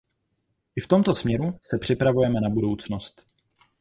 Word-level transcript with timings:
I 0.75 0.81
v 0.81 0.87
tomto 0.87 1.15
směru 1.15 1.59
se 1.63 1.77
připravujeme 1.77 2.41
na 2.41 2.49
budoucnost. 2.49 3.25